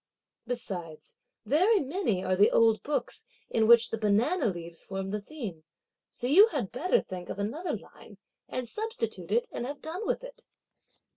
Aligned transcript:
Besides, 0.47 1.13
very 1.45 1.79
many 1.79 2.23
are 2.23 2.35
the 2.35 2.49
old 2.49 2.81
books, 2.81 3.27
in 3.51 3.67
which 3.67 3.91
the 3.91 3.99
banana 3.99 4.47
leaves 4.47 4.83
form 4.83 5.11
the 5.11 5.21
theme, 5.21 5.63
so 6.09 6.25
you 6.25 6.47
had 6.47 6.71
better 6.71 7.01
think 7.01 7.29
of 7.29 7.37
another 7.37 7.77
line 7.77 8.17
and 8.47 8.67
substitute 8.67 9.31
it 9.31 9.47
and 9.51 9.67
have 9.67 9.79
done 9.79 10.07
with 10.07 10.23
it!" 10.23 10.43